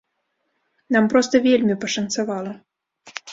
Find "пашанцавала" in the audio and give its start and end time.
1.85-2.57